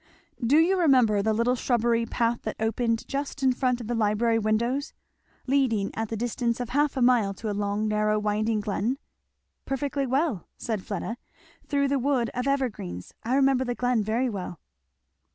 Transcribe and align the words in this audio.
"Do 0.43 0.57
you 0.57 0.79
remember 0.79 1.21
the 1.21 1.31
little 1.31 1.53
shrubbery 1.53 2.07
path 2.07 2.41
that 2.41 2.55
opened 2.59 3.07
just 3.07 3.43
in 3.43 3.53
front 3.53 3.79
of 3.79 3.85
the 3.85 3.93
library 3.93 4.39
windows? 4.39 4.95
leading 5.45 5.93
at 5.93 6.09
the 6.09 6.17
distance 6.17 6.59
of 6.59 6.69
half 6.69 6.97
a 6.97 7.03
mile 7.03 7.35
to 7.35 7.51
a 7.51 7.53
long 7.53 7.87
narrow 7.87 8.17
winding 8.17 8.61
glen?" 8.61 8.97
"Perfectly 9.63 10.07
well!" 10.07 10.47
said 10.57 10.81
Fleda, 10.83 11.17
"through 11.67 11.87
the 11.87 11.99
wood 11.99 12.31
of 12.33 12.47
evergreens 12.47 13.13
I 13.21 13.35
remember 13.35 13.63
the 13.63 13.75
glen 13.75 14.01
very 14.01 14.27
well." 14.27 14.59